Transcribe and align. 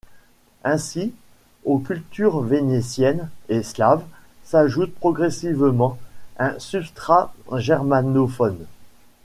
Ainsi, 0.63 1.13
aux 1.63 1.77
cultures 1.77 2.41
vénitienne 2.41 3.29
et 3.49 3.61
slave, 3.61 4.03
s'ajoute 4.43 4.95
progressivement 4.95 5.99
un 6.39 6.57
substrat 6.57 7.35
germanophone. 7.57 8.65